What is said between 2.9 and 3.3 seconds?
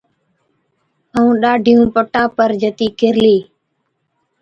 ڪِرتِي